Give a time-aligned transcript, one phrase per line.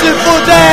[0.00, 0.67] 是负债